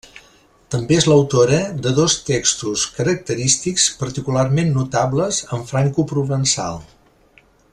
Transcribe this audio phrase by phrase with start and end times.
[0.75, 6.83] També és l'autora de dos textos característics particularment notables en francoprovençal.